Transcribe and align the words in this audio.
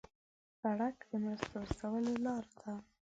سړک 0.61 0.95
د 1.09 1.11
مرستو 1.23 1.57
رسولو 1.65 2.13
لار 2.25 2.45
ده. 2.59 2.71